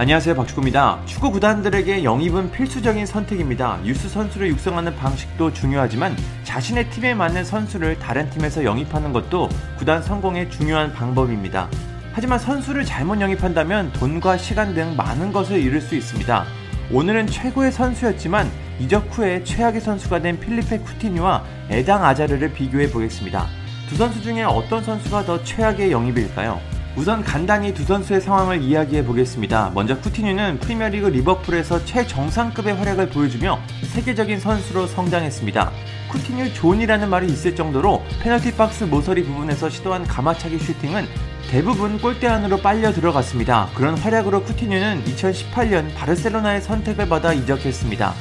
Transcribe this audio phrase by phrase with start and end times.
[0.00, 1.00] 안녕하세요 박축구입니다.
[1.06, 3.80] 축구 구단들에게 영입은 필수적인 선택입니다.
[3.84, 10.52] 유스 선수를 육성하는 방식도 중요하지만 자신의 팀에 맞는 선수를 다른 팀에서 영입하는 것도 구단 성공의
[10.52, 11.68] 중요한 방법입니다.
[12.12, 16.44] 하지만 선수를 잘못 영입한다면 돈과 시간 등 많은 것을 잃을 수 있습니다.
[16.92, 23.48] 오늘은 최고의 선수였지만 이적 후에 최악의 선수가 된 필리페 쿠티니와 에당 아자르를 비교해 보겠습니다.
[23.88, 26.77] 두 선수 중에 어떤 선수가 더 최악의 영입일까요?
[26.98, 29.70] 우선 간단히 두 선수의 상황을 이야기해 보겠습니다.
[29.72, 35.70] 먼저 쿠티뉴는 프리미어리그 리버풀에서 최정상급의 활약을 보여주며 세계적인 선수로 성장했습니다.
[36.08, 41.06] 쿠티뉴 존이라는 말이 있을 정도로 페널티 박스 모서리 부분에서 시도한 감아차기 슈팅은
[41.48, 43.68] 대부분 골대 안으로 빨려 들어갔습니다.
[43.76, 48.12] 그런 활약으로 쿠티뉴는 2018년 바르셀로나의 선택을 받아 이적했습니다.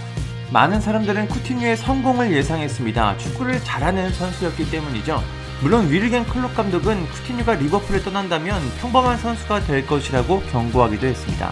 [0.53, 3.17] 많은 사람들은 쿠티뉴의 성공을 예상했습니다.
[3.17, 5.23] 축구를 잘하는 선수였기 때문이죠.
[5.61, 11.51] 물론 위르겐 클롭 감독은 쿠티뉴가 리버풀을 떠난다면 평범한 선수가 될 것이라고 경고하기도 했습니다.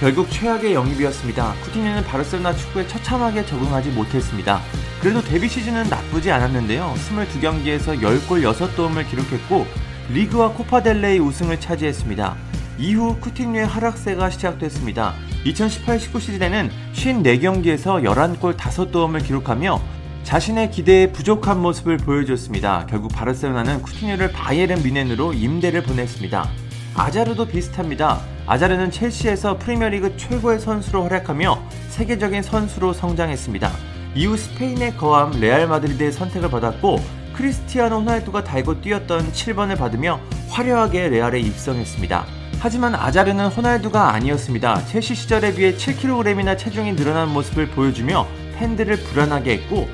[0.00, 1.54] 결국 최악의 영입이었습니다.
[1.64, 4.60] 쿠티뉴는 바르셀로나 축구에 처참하게 적응하지 못했습니다.
[5.00, 6.94] 그래도 데뷔 시즌은 나쁘지 않았는데요.
[6.94, 9.66] 22경기에서 10골 6도움을 기록했고
[10.10, 12.36] 리그와 코파델레이 우승을 차지했습니다.
[12.78, 15.14] 이후 쿠티뉴의 하락세가 시작됐습니다.
[15.46, 19.80] 2018-19 시즌에는 54경기에서 11골 5도움을 기록하며
[20.28, 22.84] 자신의 기대에 부족한 모습을 보여줬습니다.
[22.90, 26.50] 결국 바르셀로나는 쿠티뉴를 바이에른 미넨으로 임대를 보냈습니다.
[26.94, 28.20] 아자르도 비슷합니다.
[28.44, 33.70] 아자르는 첼시에서 프리미어리그 최고의 선수로 활약하며 세계적인 선수로 성장했습니다.
[34.14, 37.00] 이후 스페인의 거함 레알 마드리드의 선택을 받았고
[37.32, 42.26] 크리스티아노 호날두가 달고 뛰었던 7번을 받으며 화려하게 레알에 입성했습니다.
[42.58, 44.84] 하지만 아자르는 호날두가 아니었습니다.
[44.88, 48.26] 첼시 시절에 비해 7kg이나 체중이 늘어난 모습을 보여주며
[48.58, 49.88] 팬들을 불안하게 했고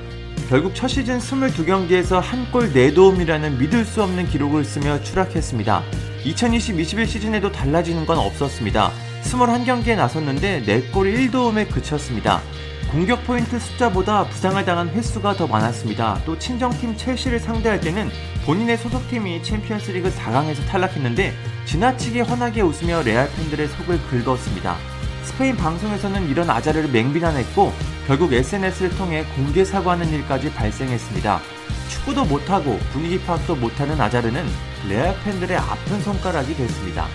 [0.49, 5.83] 결국 첫 시즌 22경기에서 한 골 4도움이라는 믿을 수 없는 기록을 쓰며 추락했습니다.
[6.25, 8.91] 2020-21 시즌에도 달라지는 건 없었습니다.
[9.25, 12.41] 21경기에 나섰는데 4골 1도움에 그쳤습니다.
[12.91, 16.21] 공격 포인트 숫자보다 부상을 당한 횟수가 더 많았습니다.
[16.25, 18.09] 또 친정팀 첼시를 상대할 때는
[18.45, 21.33] 본인의 소속팀이 챔피언스리그 4강에서 탈락했는데
[21.65, 24.77] 지나치게 환하게 웃으며 레알 팬들의 속을 긁었습니다.
[25.25, 27.73] 스페인 방송에서는 이런 아자르를 맹비난했고
[28.07, 31.41] 결국 SNS를 통해 공개 사과하는 일까지 발생했습니다.
[31.89, 34.45] 축구도 못하고 분위기 파악도 못하는 아자르는
[34.89, 37.07] 레알 팬들의 아픈 손가락이 됐습니다.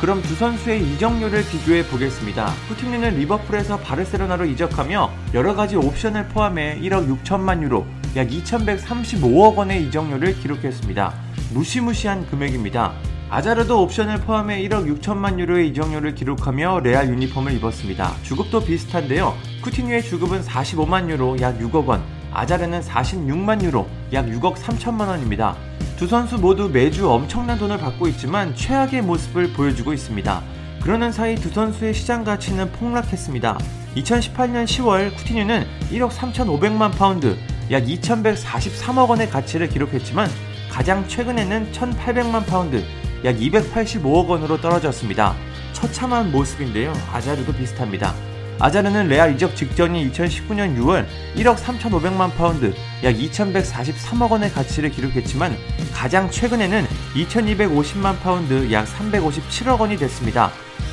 [0.00, 2.46] 그럼 두 선수의 이적료를 비교해 보겠습니다.
[2.68, 7.84] 푸티니는 리버풀에서 바르셀로나로 이적하며 여러 가지 옵션을 포함해 1억 6천만 유로,
[8.16, 11.14] 약 2,135억 원의 이적료를 기록했습니다.
[11.52, 12.94] 무시무시한 금액입니다.
[13.30, 18.14] 아자르도 옵션을 포함해 1억 6천만 유로의 이적료를 기록하며 레알 유니폼을 입었습니다.
[18.22, 19.34] 주급도 비슷한데요.
[19.62, 22.02] 쿠티뉴의 주급은 45만 유로, 약 6억 원,
[22.32, 25.56] 아자르는 46만 유로, 약 6억 3천만 원입니다.
[25.98, 30.42] 두 선수 모두 매주 엄청난 돈을 받고 있지만 최악의 모습을 보여주고 있습니다.
[30.82, 33.58] 그러는 사이 두 선수의 시장 가치는 폭락했습니다.
[33.96, 37.36] 2018년 10월 쿠티뉴는 1억 3,500만 파운드,
[37.70, 40.30] 약 2,143억 원의 가치를 기록했지만
[40.70, 42.82] 가장 최근에는 1,800만 파운드,
[43.24, 45.34] 약 285억 원으로 떨어졌습니다.
[45.72, 46.92] 처참한 모습인데요.
[47.12, 48.14] 아자르도 비슷합니다.
[48.60, 51.06] 아자르는 레알 이적 직전인 2019년 6월
[51.36, 52.74] 1억 3,500만 파운드,
[53.04, 55.56] 약 2,143억 원의 가치를 기록했지만
[55.94, 56.84] 가장 최근에는
[57.14, 60.50] 2,250만 파운드, 약 357억 원이 됐습니다.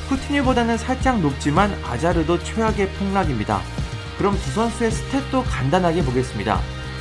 [0.08, 3.60] 쿠티뉴보다는 살짝 높지만 아자르도 최악의 폭락입니다.
[4.16, 6.60] 그럼 두 선수의 스탯도 간단하게 보겠습니다.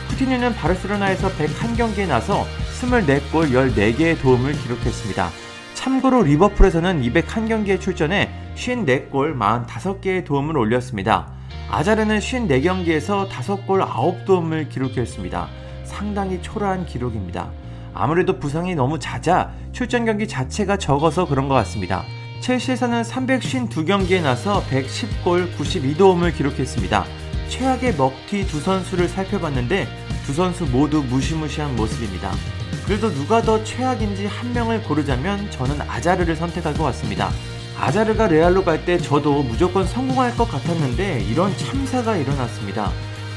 [0.10, 2.48] 쿠티뉴는 바르셀로나에서 101경기에 나서
[2.86, 5.30] 24골 14개의 도움을 기록했습니다.
[5.74, 11.28] 참고로 리버풀에서는 201경기에 출전해 54골 45개의 도움을 올렸습니다.
[11.70, 15.48] 아자르는 54경기에서 5골 9도움을 기록했습니다.
[15.84, 17.50] 상당히 초라한 기록입니다.
[17.94, 22.04] 아무래도 부상이 너무 잦아 출전 경기 자체가 적어서 그런 것 같습니다.
[22.42, 27.06] 첼시에서는 352경기에 나서 110골 92도움을 기록했습니다.
[27.50, 29.88] 최악의 먹튀 두 선수를 살펴봤는데
[30.26, 32.32] 두 선수 모두 무시무시한 모습입니다.
[32.86, 37.32] 그래도 누가 더 최악인지 한 명을 고르자면 저는 아자르를 선택할 것 같습니다.
[37.80, 42.92] 아자르가 레알로 갈 때 저도 무조건 성공할 것 같았는데 이런 참사가 일어났습니다.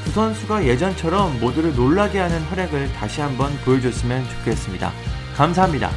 [0.05, 4.91] 두 선수가 예전처럼 모두를 놀라게 하는 활약을 다시 한번 보여줬으면 좋겠습니다.
[5.35, 5.89] 감사합니다.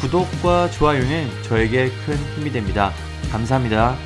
[0.00, 2.92] 구독과 좋아요는 저에게 큰 힘이 됩니다.
[3.30, 3.96] 감사합니다.